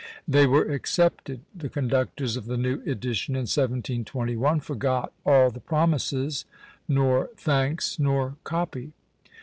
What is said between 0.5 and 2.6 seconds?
accepted. The conductors of the